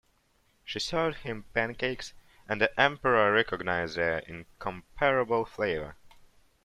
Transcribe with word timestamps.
She 0.65 0.79
served 0.79 1.17
him 1.19 1.45
pancakes, 1.53 2.13
and 2.49 2.59
the 2.59 2.71
Emperor 2.81 3.31
recognized 3.31 3.97
their 3.97 4.17
incomparable 4.17 5.45
flavour. 5.45 5.95